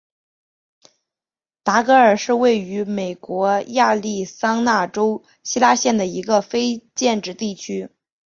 [1.61, 7.87] 达格尔是位于美国亚利桑那州希拉县的一个非建制地区。